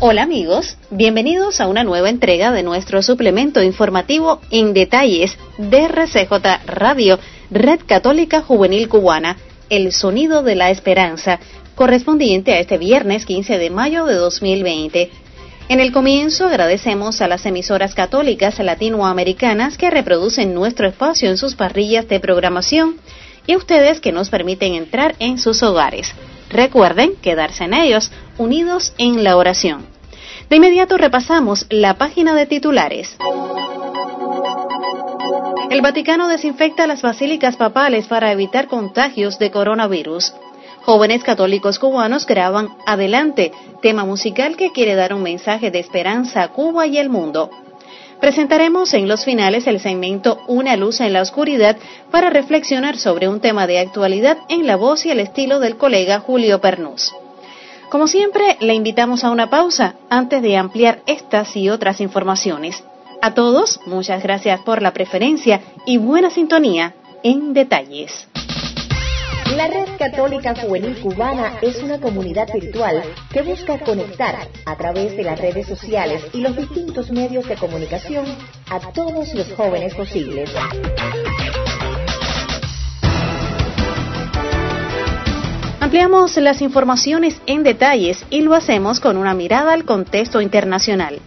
[0.00, 6.32] Hola amigos, bienvenidos a una nueva entrega de nuestro suplemento informativo en detalles de RCJ
[6.66, 7.20] Radio,
[7.50, 9.36] Red Católica Juvenil Cubana,
[9.70, 11.38] El Sonido de la Esperanza,
[11.76, 15.10] correspondiente a este viernes 15 de mayo de 2020.
[15.68, 21.54] En el comienzo agradecemos a las emisoras católicas latinoamericanas que reproducen nuestro espacio en sus
[21.54, 22.96] parrillas de programación
[23.46, 26.12] y a ustedes que nos permiten entrar en sus hogares.
[26.50, 29.86] Recuerden quedarse en ellos, unidos en la oración.
[30.50, 33.16] De inmediato repasamos la página de titulares.
[35.70, 40.34] El Vaticano desinfecta las basílicas papales para evitar contagios de coronavirus.
[40.82, 46.48] Jóvenes católicos cubanos graban Adelante, tema musical que quiere dar un mensaje de esperanza a
[46.48, 47.50] Cuba y el mundo.
[48.20, 51.76] Presentaremos en los finales el segmento Una luz en la oscuridad
[52.10, 56.20] para reflexionar sobre un tema de actualidad en la voz y el estilo del colega
[56.20, 57.12] Julio Pernús.
[57.94, 62.82] Como siempre, le invitamos a una pausa antes de ampliar estas y otras informaciones.
[63.22, 66.92] A todos, muchas gracias por la preferencia y buena sintonía
[67.22, 68.26] en detalles.
[69.56, 73.00] La Red Católica Juvenil Cubana es una comunidad virtual
[73.32, 78.24] que busca conectar a través de las redes sociales y los distintos medios de comunicación
[78.70, 80.50] a todos los jóvenes posibles.
[85.94, 91.20] Ampliamos las informaciones en detalles y lo hacemos con una mirada al contexto internacional.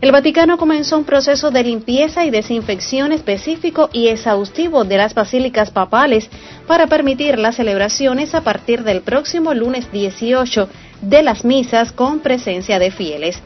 [0.00, 5.72] El Vaticano comenzó un proceso de limpieza y desinfección específico y exhaustivo de las basílicas
[5.72, 6.30] papales
[6.68, 10.68] para permitir las celebraciones a partir del próximo lunes 18
[11.02, 13.42] de las misas con presencia de fieles.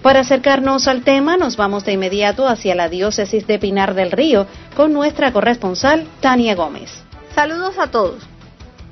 [0.00, 4.46] Para acercarnos al tema, nos vamos de inmediato hacia la diócesis de Pinar del Río
[4.74, 6.90] con nuestra corresponsal Tania Gómez.
[7.34, 8.37] Saludos a todos.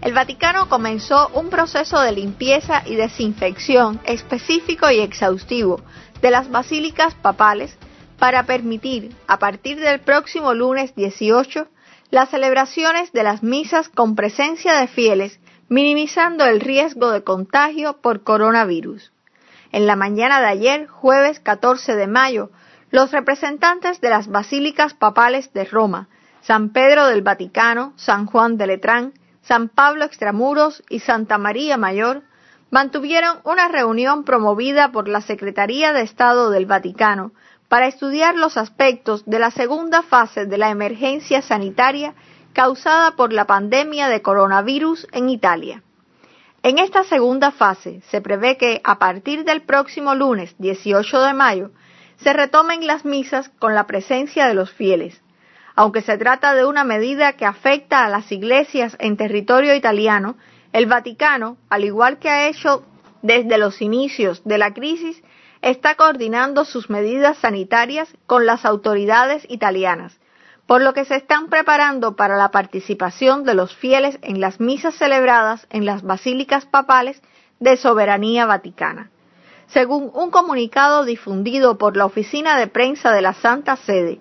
[0.07, 5.81] El Vaticano comenzó un proceso de limpieza y desinfección específico y exhaustivo
[6.23, 7.77] de las basílicas papales
[8.17, 11.67] para permitir, a partir del próximo lunes 18,
[12.11, 18.23] las celebraciones de las misas con presencia de fieles, minimizando el riesgo de contagio por
[18.23, 19.11] coronavirus.
[19.73, 22.53] En la mañana de ayer, jueves 14 de mayo,
[22.93, 26.09] los representantes de las basílicas papales de Roma,
[26.43, 29.13] San Pedro del Vaticano, San Juan de Letrán,
[29.47, 32.23] San Pablo Extramuros y Santa María Mayor
[32.71, 37.31] mantuvieron una reunión promovida por la Secretaría de Estado del Vaticano
[37.69, 42.15] para estudiar los aspectos de la segunda fase de la emergencia sanitaria
[42.55, 45.83] causada por la pandemia de coronavirus en Italia.
[46.65, 51.71] En esta segunda fase se prevé que a partir del próximo lunes 18 de mayo
[52.17, 55.23] se retomen las misas con la presencia de los fieles,
[55.77, 60.37] aunque se trata de una medida que afecta a las iglesias en territorio italiano,
[60.73, 62.83] el Vaticano, al igual que ha hecho
[63.21, 65.23] desde los inicios de la crisis,
[65.61, 70.19] está coordinando sus medidas sanitarias con las autoridades italianas,
[70.67, 74.95] por lo que se están preparando para la participación de los fieles en las misas
[74.95, 77.21] celebradas en las basílicas papales
[77.61, 79.11] de soberanía vaticana.
[79.67, 84.21] Según un comunicado difundido por la Oficina de Prensa de la Santa Sede,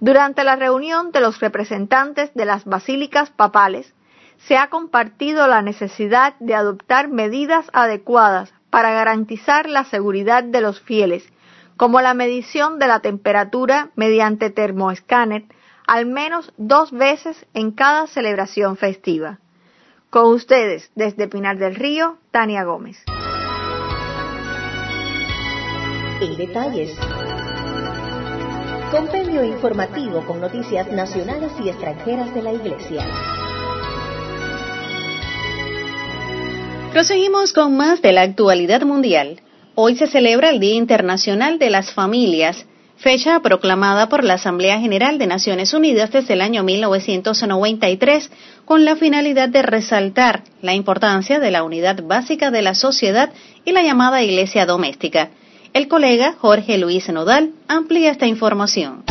[0.00, 3.94] durante la reunión de los representantes de las basílicas papales,
[4.46, 10.80] se ha compartido la necesidad de adoptar medidas adecuadas para garantizar la seguridad de los
[10.80, 11.26] fieles,
[11.76, 15.44] como la medición de la temperatura mediante termoescáner
[15.86, 19.38] al menos dos veces en cada celebración festiva.
[20.10, 23.02] Con ustedes, desde Pinar del Río, Tania Gómez.
[26.20, 26.96] En detalles.
[28.90, 33.04] Compendio informativo con noticias nacionales y extranjeras de la Iglesia.
[36.92, 39.40] Proseguimos con más de la actualidad mundial.
[39.74, 42.64] Hoy se celebra el Día Internacional de las Familias,
[42.96, 48.30] fecha proclamada por la Asamblea General de Naciones Unidas desde el año 1993,
[48.64, 53.30] con la finalidad de resaltar la importancia de la unidad básica de la sociedad
[53.64, 55.30] y la llamada Iglesia doméstica.
[55.76, 59.04] El colega Jorge Luis Nodal amplía esta información.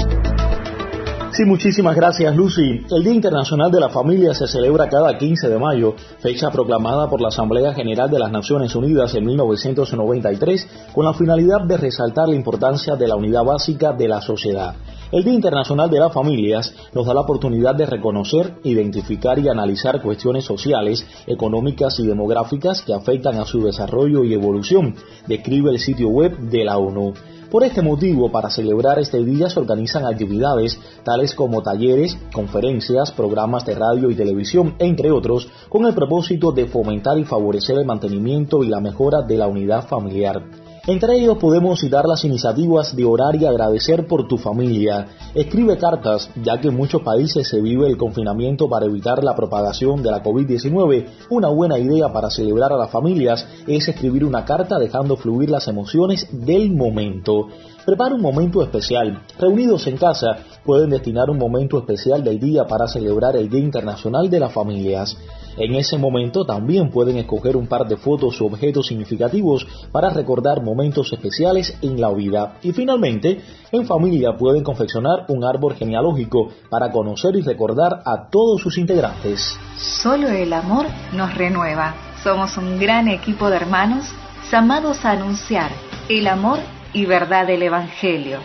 [1.35, 2.85] Sí, muchísimas gracias Lucy.
[2.89, 7.19] El Día Internacional de la Familia se celebra cada 15 de mayo, fecha proclamada por
[7.19, 12.35] la Asamblea General de las Naciones Unidas en 1993, con la finalidad de resaltar la
[12.35, 14.75] importancia de la unidad básica de la sociedad.
[15.11, 20.01] El Día Internacional de las Familias nos da la oportunidad de reconocer, identificar y analizar
[20.01, 24.95] cuestiones sociales, económicas y demográficas que afectan a su desarrollo y evolución,
[25.27, 27.13] describe el sitio web de la ONU.
[27.55, 33.65] Por este motivo, para celebrar este día se organizan actividades tales como talleres, conferencias, programas
[33.65, 38.61] de radio y televisión, entre otros, con el propósito de fomentar y favorecer el mantenimiento
[38.61, 40.43] y la mejora de la unidad familiar.
[40.87, 45.07] Entre ellos podemos citar las iniciativas de orar y agradecer por tu familia.
[45.33, 50.03] Escribe cartas, ya que en muchos países se vive el confinamiento para evitar la propagación
[50.03, 51.05] de la COVID-19.
[51.31, 55.67] Una buena idea para celebrar a las familias es escribir una carta dejando fluir las
[55.67, 57.47] emociones del momento.
[57.85, 59.21] Prepara un momento especial.
[59.37, 64.27] Reunidos en casa, pueden destinar un momento especial del día para celebrar el Día Internacional
[64.27, 65.15] de las Familias.
[65.55, 70.63] En ese momento también pueden escoger un par de fotos o objetos significativos para recordar
[70.63, 72.57] momentos especiales en la vida.
[72.63, 73.39] Y finalmente,
[73.71, 79.55] en familia pueden confeccionar un árbol genealógico para conocer y recordar a todos sus integrantes.
[79.77, 81.93] Solo el amor nos renueva.
[82.23, 84.07] Somos un gran equipo de hermanos
[84.51, 85.69] llamados a anunciar
[86.09, 86.59] el amor
[86.95, 88.39] y verdad del Evangelio.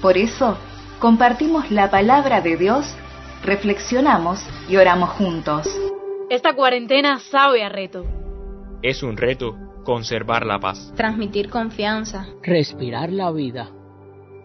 [0.00, 0.58] Por eso,
[0.98, 2.96] compartimos la palabra de Dios,
[3.44, 5.68] reflexionamos y oramos juntos.
[6.30, 8.06] Esta cuarentena sabe a reto.
[8.82, 10.92] Es un reto conservar la paz.
[10.96, 12.26] Transmitir confianza.
[12.42, 13.68] Respirar la vida.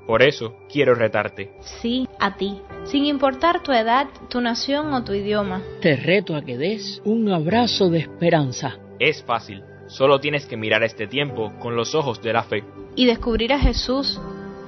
[0.05, 1.53] Por eso quiero retarte.
[1.81, 2.61] Sí, a ti.
[2.83, 5.61] Sin importar tu edad, tu nación o tu idioma.
[5.81, 8.77] Te reto a que des un abrazo de esperanza.
[8.99, 9.63] Es fácil.
[9.87, 12.63] Solo tienes que mirar este tiempo con los ojos de la fe.
[12.95, 14.19] Y descubrir a Jesús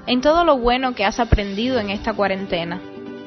[0.08, 2.82] en todo lo bueno que has aprendido en esta cuarentena.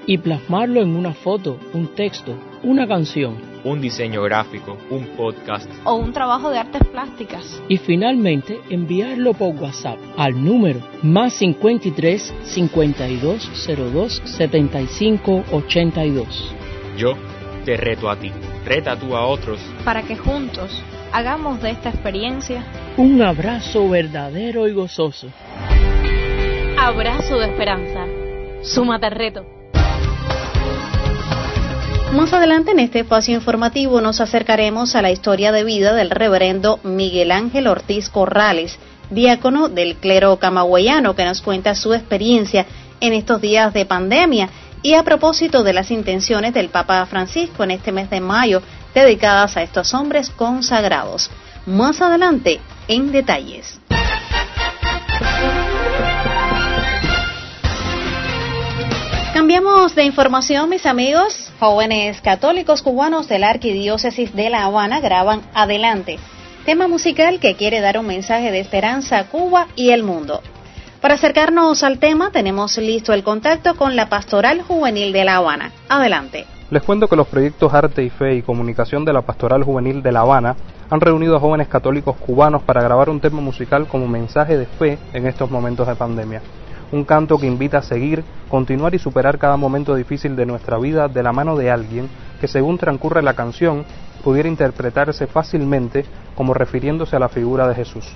[0.06, 5.94] Y plasmarlo en una foto, un texto, una canción un diseño gráfico, un podcast o
[5.94, 7.62] un trabajo de artes plásticas.
[7.68, 16.54] Y finalmente enviarlo por WhatsApp al número más 53 52 02 75 82.
[16.96, 17.14] Yo
[17.64, 18.32] te reto a ti,
[18.64, 22.64] reta tú a otros para que juntos hagamos de esta experiencia
[22.96, 25.28] un abrazo verdadero y gozoso.
[26.78, 28.06] Abrazo de esperanza.
[28.62, 29.46] Súmate al reto.
[32.12, 36.80] Más adelante en este espacio informativo nos acercaremos a la historia de vida del reverendo
[36.82, 42.66] Miguel Ángel Ortiz Corrales, diácono del clero camagüeyano, que nos cuenta su experiencia
[43.00, 44.50] en estos días de pandemia
[44.82, 48.60] y a propósito de las intenciones del Papa Francisco en este mes de mayo
[48.94, 51.30] dedicadas a estos hombres consagrados.
[51.66, 53.80] Más adelante, en detalles.
[59.32, 61.50] Cambiamos de información, mis amigos.
[61.58, 66.18] Jóvenes católicos cubanos de la Arquidiócesis de La Habana graban Adelante,
[66.66, 70.42] tema musical que quiere dar un mensaje de esperanza a Cuba y el mundo.
[71.00, 75.72] Para acercarnos al tema, tenemos listo el contacto con la Pastoral Juvenil de La Habana.
[75.88, 76.46] Adelante.
[76.72, 80.10] Les cuento que los proyectos Arte y Fe y Comunicación de la Pastoral Juvenil de
[80.10, 80.56] La Habana
[80.88, 84.98] han reunido a jóvenes católicos cubanos para grabar un tema musical como mensaje de fe
[85.12, 86.40] en estos momentos de pandemia
[86.90, 91.08] un canto que invita a seguir, continuar y superar cada momento difícil de nuestra vida
[91.08, 92.08] de la mano de alguien
[92.40, 93.84] que según transcurre la canción
[94.24, 98.06] pudiera interpretarse fácilmente como refiriéndose a la figura de Jesús,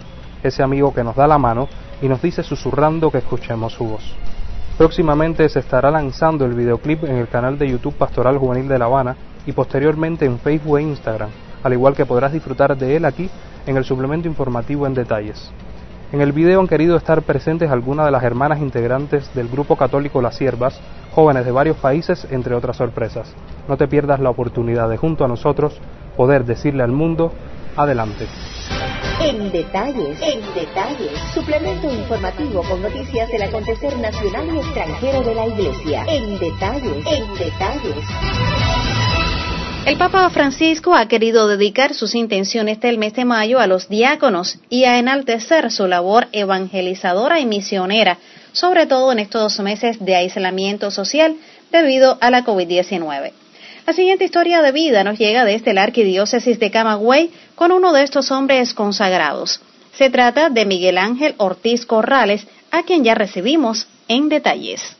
[0.42, 1.68] ese amigo que nos da la mano
[2.00, 4.14] y nos dice susurrando que escuchemos su voz.
[4.78, 8.84] Próximamente se estará lanzando el videoclip en el canal de YouTube Pastoral Juvenil de La
[8.84, 9.16] Habana
[9.46, 11.30] y posteriormente en Facebook e Instagram,
[11.62, 13.30] al igual que podrás disfrutar de él aquí
[13.66, 15.50] en el suplemento informativo en detalles.
[16.12, 20.20] En el video han querido estar presentes algunas de las hermanas integrantes del grupo católico
[20.20, 20.78] Las Siervas,
[21.10, 23.34] jóvenes de varios países, entre otras sorpresas.
[23.68, 25.80] No te pierdas la oportunidad de junto a nosotros
[26.18, 27.32] poder decirle al mundo,
[27.76, 28.26] adelante.
[29.20, 35.46] En detalles, en detalles, suplemento informativo con noticias del acontecer nacional y extranjero de la
[35.46, 36.04] Iglesia.
[36.06, 38.04] En detalles, en detalles.
[39.86, 44.58] El Papa Francisco ha querido dedicar sus intenciones del mes de mayo a los diáconos
[44.68, 48.18] y a enaltecer su labor evangelizadora y misionera,
[48.52, 51.36] sobre todo en estos meses de aislamiento social
[51.72, 53.32] debido a la COVID-19.
[53.86, 58.04] La siguiente historia de vida nos llega desde la arquidiócesis de Camagüey con uno de
[58.04, 59.60] estos hombres consagrados.
[59.92, 64.96] Se trata de Miguel Ángel Ortiz Corrales, a quien ya recibimos en detalles.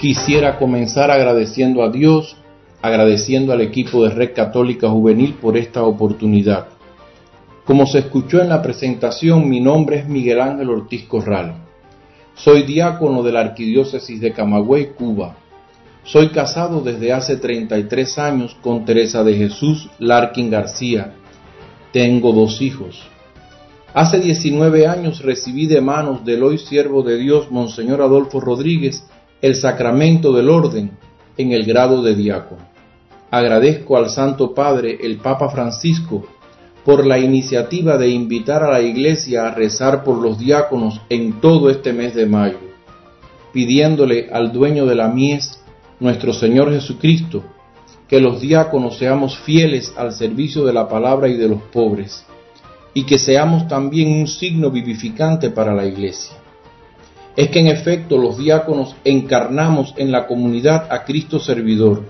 [0.00, 2.36] Quisiera comenzar agradeciendo a Dios,
[2.80, 6.68] agradeciendo al equipo de Red Católica Juvenil por esta oportunidad.
[7.66, 11.56] Como se escuchó en la presentación, mi nombre es Miguel Ángel Ortiz Corral.
[12.34, 15.36] Soy diácono de la Arquidiócesis de Camagüey, Cuba.
[16.10, 21.12] Soy casado desde hace 33 años con Teresa de Jesús Larkin García.
[21.92, 23.06] Tengo dos hijos.
[23.92, 29.04] Hace 19 años recibí de manos del hoy siervo de Dios, Monseñor Adolfo Rodríguez,
[29.42, 30.92] el sacramento del orden
[31.36, 32.62] en el grado de diácono.
[33.30, 36.26] Agradezco al Santo Padre, el Papa Francisco,
[36.86, 41.68] por la iniciativa de invitar a la Iglesia a rezar por los diáconos en todo
[41.68, 42.60] este mes de mayo,
[43.52, 45.57] pidiéndole al dueño de la mies,
[46.00, 47.44] nuestro Señor Jesucristo,
[48.08, 52.24] que los diáconos seamos fieles al servicio de la palabra y de los pobres,
[52.94, 56.36] y que seamos también un signo vivificante para la Iglesia.
[57.36, 62.02] Es que en efecto los diáconos encarnamos en la comunidad a Cristo servidor,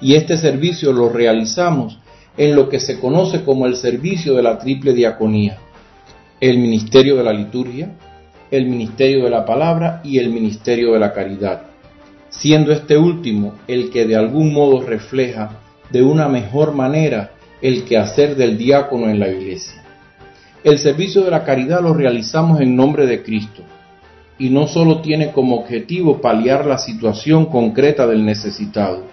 [0.00, 1.98] y este servicio lo realizamos
[2.36, 5.58] en lo que se conoce como el servicio de la triple diaconía,
[6.40, 7.96] el ministerio de la liturgia,
[8.50, 11.71] el ministerio de la palabra y el ministerio de la caridad,
[12.32, 15.60] siendo este último el que de algún modo refleja
[15.90, 19.84] de una mejor manera el quehacer del diácono en la iglesia.
[20.64, 23.62] El servicio de la caridad lo realizamos en nombre de Cristo
[24.38, 29.04] y no solo tiene como objetivo paliar la situación concreta del necesitado,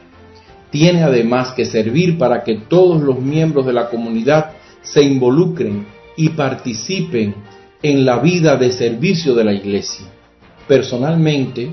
[0.71, 5.85] tiene además que servir para que todos los miembros de la comunidad se involucren
[6.15, 7.35] y participen
[7.81, 10.05] en la vida de servicio de la iglesia.
[10.67, 11.69] Personalmente,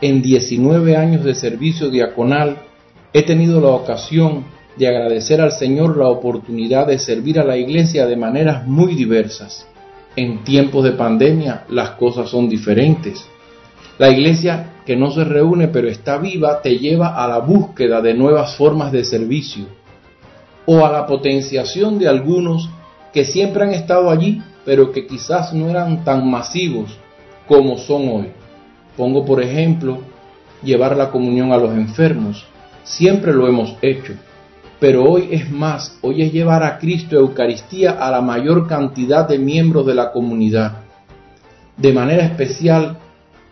[0.00, 2.58] en 19 años de servicio diaconal,
[3.12, 4.44] he tenido la ocasión
[4.76, 9.66] de agradecer al Señor la oportunidad de servir a la iglesia de maneras muy diversas.
[10.16, 13.26] En tiempos de pandemia las cosas son diferentes.
[13.98, 18.14] La iglesia que no se reúne pero está viva te lleva a la búsqueda de
[18.14, 19.64] nuevas formas de servicio
[20.66, 22.68] o a la potenciación de algunos
[23.12, 26.98] que siempre han estado allí pero que quizás no eran tan masivos
[27.48, 28.26] como son hoy.
[28.96, 29.98] Pongo por ejemplo
[30.62, 32.46] llevar la comunión a los enfermos.
[32.84, 34.14] Siempre lo hemos hecho,
[34.78, 39.38] pero hoy es más, hoy es llevar a Cristo Eucaristía a la mayor cantidad de
[39.38, 40.78] miembros de la comunidad.
[41.76, 42.98] De manera especial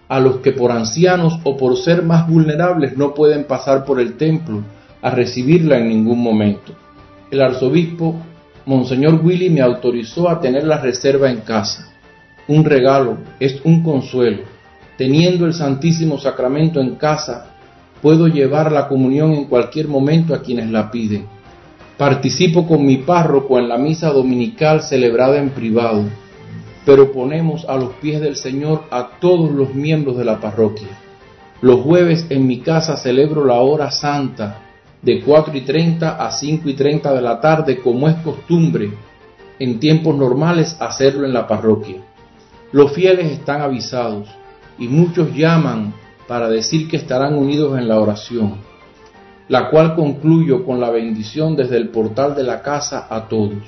[0.09, 4.17] a los que por ancianos o por ser más vulnerables no pueden pasar por el
[4.17, 4.63] templo
[5.03, 6.73] a recibirla en ningún momento.
[7.31, 8.17] El arzobispo,
[8.67, 11.93] Monseñor Willy, me autorizó a tener la reserva en casa.
[12.49, 14.54] Un regalo, es un consuelo.
[14.97, 17.47] Teniendo el Santísimo Sacramento en casa,
[18.01, 21.27] puedo llevar la comunión en cualquier momento a quienes la piden.
[21.97, 26.05] Participo con mi párroco en la misa dominical celebrada en privado
[26.85, 30.89] pero ponemos a los pies del Señor a todos los miembros de la parroquia.
[31.63, 34.61] Los jueves en mi casa celebro la hora santa
[35.01, 38.91] de 4 y 30 a 5 y 30 de la tarde como es costumbre
[39.59, 41.97] en tiempos normales hacerlo en la parroquia.
[42.73, 44.29] Los fieles están avisados
[44.79, 45.95] y muchos llaman
[46.27, 48.57] para decir que estarán unidos en la oración,
[49.49, 53.63] la cual concluyo con la bendición desde el portal de la casa a todos.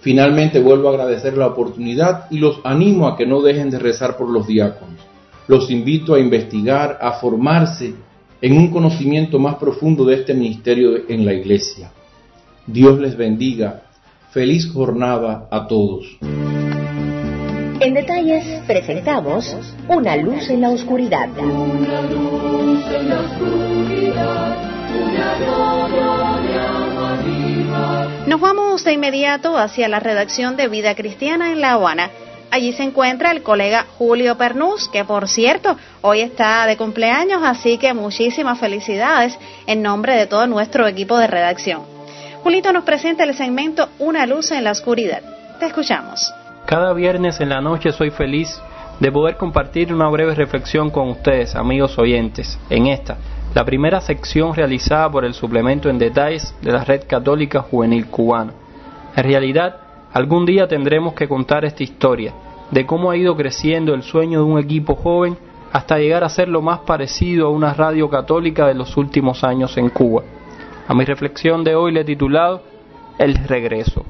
[0.00, 4.16] Finalmente vuelvo a agradecer la oportunidad y los animo a que no dejen de rezar
[4.16, 5.00] por los diáconos.
[5.48, 7.94] Los invito a investigar, a formarse
[8.40, 11.90] en un conocimiento más profundo de este ministerio en la iglesia.
[12.66, 13.82] Dios les bendiga.
[14.30, 16.18] Feliz jornada a todos.
[17.86, 21.28] En detalles presentamos Una luz en la oscuridad.
[21.38, 24.56] Una luz en la oscuridad,
[28.26, 32.10] nos vamos de inmediato hacia la redacción de Vida Cristiana en La Habana.
[32.50, 37.78] Allí se encuentra el colega Julio Pernús, que por cierto hoy está de cumpleaños, así
[37.78, 39.38] que muchísimas felicidades
[39.68, 41.82] en nombre de todo nuestro equipo de redacción.
[42.42, 45.22] Julito nos presenta el segmento Una luz en la oscuridad.
[45.60, 46.32] Te escuchamos.
[46.66, 48.60] Cada viernes en la noche soy feliz
[48.98, 53.18] de poder compartir una breve reflexión con ustedes, amigos oyentes, en esta,
[53.54, 58.52] la primera sección realizada por el suplemento en detalles de la Red Católica Juvenil Cubana.
[59.14, 59.76] En realidad,
[60.12, 62.34] algún día tendremos que contar esta historia
[62.72, 65.38] de cómo ha ido creciendo el sueño de un equipo joven
[65.72, 69.76] hasta llegar a ser lo más parecido a una radio católica de los últimos años
[69.76, 70.24] en Cuba.
[70.88, 72.62] A mi reflexión de hoy le he titulado
[73.18, 74.04] El regreso.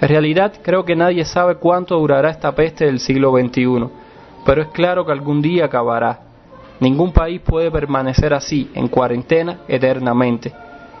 [0.00, 3.88] En realidad creo que nadie sabe cuánto durará esta peste del siglo XXI,
[4.44, 6.28] pero es claro que algún día acabará
[6.80, 10.52] Ningún país puede permanecer así, en cuarentena, eternamente.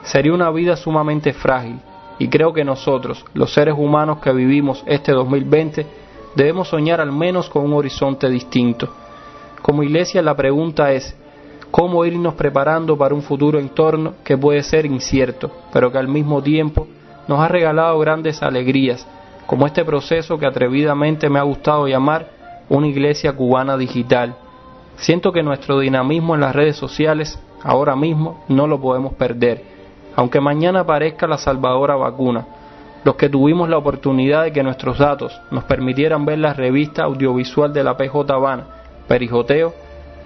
[0.02, 1.78] Sería una vida sumamente frágil
[2.18, 5.86] y creo que nosotros, los seres humanos que vivimos este 2020,
[6.34, 8.92] debemos soñar al menos con un horizonte distinto.
[9.62, 11.16] Como iglesia la pregunta es,
[11.70, 16.42] ¿cómo irnos preparando para un futuro entorno que puede ser incierto, pero que al mismo
[16.42, 16.88] tiempo
[17.28, 19.06] nos ha regalado grandes alegrías,
[19.46, 22.28] como este proceso que atrevidamente me ha gustado llamar
[22.68, 24.34] una iglesia cubana digital.
[24.96, 29.62] Siento que nuestro dinamismo en las redes sociales ahora mismo no lo podemos perder,
[30.16, 32.46] aunque mañana aparezca la salvadora vacuna.
[33.04, 37.72] Los que tuvimos la oportunidad de que nuestros datos nos permitieran ver la revista audiovisual
[37.72, 38.64] de la PJ Habana,
[39.06, 39.72] Perijoteo,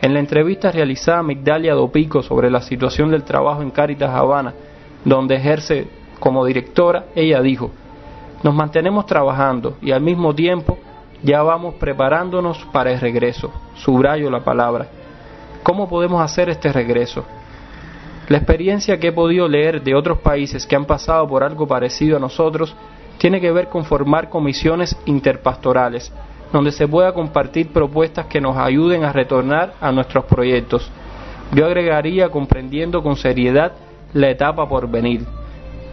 [0.01, 4.55] en la entrevista realizada a Migdalia Dopico sobre la situación del trabajo en Cáritas Habana,
[5.05, 7.73] donde ejerce como directora, ella dijo,
[8.45, 10.79] nos mantenemos trabajando y al mismo tiempo
[11.21, 13.51] ya vamos preparándonos para el regreso.
[13.75, 14.87] Subrayo la palabra.
[15.65, 17.25] ¿Cómo podemos hacer este regreso?
[18.29, 22.19] La experiencia que he podido leer de otros países que han pasado por algo parecido
[22.19, 22.73] a nosotros
[23.19, 26.13] tiene que ver con formar comisiones interpastorales,
[26.53, 30.89] donde se pueda compartir propuestas que nos ayuden a retornar a nuestros proyectos.
[31.51, 33.73] Yo agregaría comprendiendo con seriedad
[34.13, 35.27] la etapa por venir,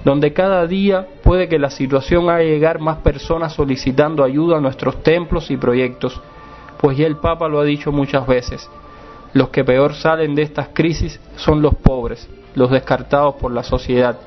[0.03, 5.03] donde cada día puede que la situación haga llegar más personas solicitando ayuda a nuestros
[5.03, 6.19] templos y proyectos,
[6.79, 8.69] pues ya el Papa lo ha dicho muchas veces,
[9.33, 14.17] los que peor salen de estas crisis son los pobres, los descartados por la sociedad,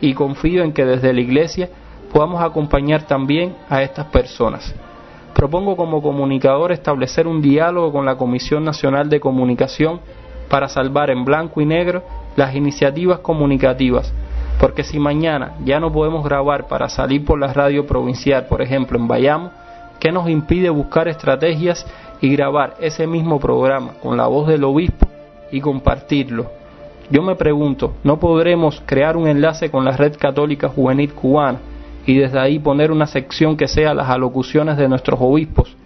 [0.00, 1.70] y confío en que desde la Iglesia
[2.12, 4.74] podamos acompañar también a estas personas.
[5.34, 10.00] Propongo como comunicador establecer un diálogo con la Comisión Nacional de Comunicación
[10.48, 12.02] para salvar en blanco y negro
[12.36, 14.12] las iniciativas comunicativas,
[14.60, 18.98] porque si mañana ya no podemos grabar para salir por la radio provincial, por ejemplo
[18.98, 19.50] en Bayamo,
[20.00, 21.86] ¿qué nos impide buscar estrategias
[22.20, 25.06] y grabar ese mismo programa con la voz del obispo
[25.52, 26.50] y compartirlo?
[27.10, 31.60] Yo me pregunto, ¿no podremos crear un enlace con la Red Católica Juvenil Cubana
[32.04, 35.76] y desde ahí poner una sección que sea las alocuciones de nuestros obispos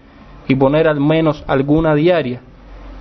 [0.49, 2.41] y poner al menos alguna diaria?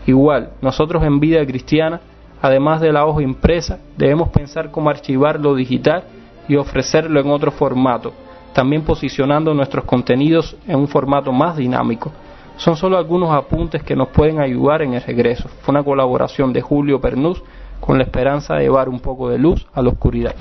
[0.06, 2.02] Igual, nosotros en Vida Cristiana
[2.42, 6.04] además de la hoja impresa, debemos pensar cómo archivar lo digital
[6.48, 8.14] y ofrecerlo en otro formato,
[8.54, 12.12] también posicionando nuestros contenidos en un formato más dinámico.
[12.58, 15.48] Son solo algunos apuntes que nos pueden ayudar en el regreso.
[15.62, 17.42] Fue una colaboración de Julio Pernús
[17.80, 20.36] con la esperanza de llevar un poco de luz a la oscuridad.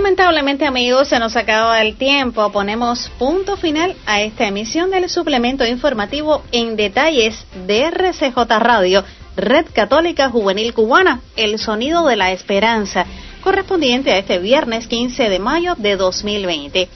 [0.00, 2.50] Lamentablemente amigos, se nos acaba el tiempo.
[2.50, 9.04] Ponemos punto final a esta emisión del suplemento informativo en detalles de RCJ Radio,
[9.36, 13.04] Red Católica Juvenil Cubana, el sonido de la esperanza,
[13.42, 16.88] correspondiente a este viernes 15 de mayo de 2020.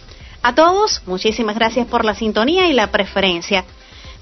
[0.42, 3.66] A todos, muchísimas gracias por la sintonía y la preferencia.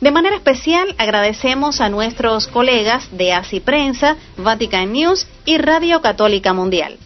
[0.00, 6.52] De manera especial agradecemos a nuestros colegas de ACI Prensa, Vatican News y Radio Católica
[6.52, 6.98] Mundial.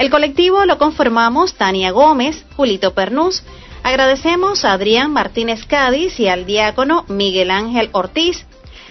[0.00, 3.42] El colectivo lo conformamos Tania Gómez, Julito Pernús.
[3.82, 8.46] Agradecemos a Adrián Martínez Cádiz y al diácono Miguel Ángel Ortiz.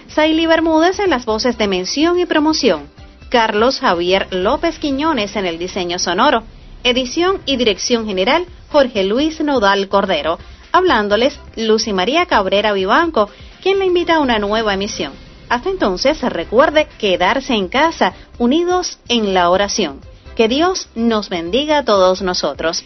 [0.06, 2.88] Saily Bermúdez en las voces de mención y promoción.
[3.28, 6.44] Carlos Javier López Quiñones en el diseño sonoro.
[6.84, 10.38] Edición y dirección general Jorge Luis Nodal Cordero.
[10.70, 15.12] Hablándoles Lucy María Cabrera Vivanco, quien le invita a una nueva emisión.
[15.48, 20.08] Hasta entonces recuerde quedarse en casa, unidos en la oración.
[20.40, 22.82] Que Dios nos bendiga a todos nosotros.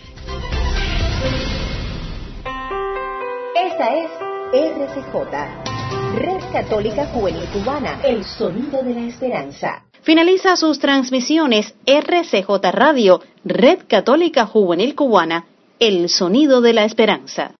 [3.54, 4.10] Esta es
[4.52, 5.14] RCJ,
[6.16, 9.84] Red Católica Juvenil Cubana, el sonido de la esperanza.
[10.02, 15.44] Finaliza sus transmisiones RCJ Radio, Red Católica Juvenil Cubana,
[15.78, 17.52] el sonido de la esperanza.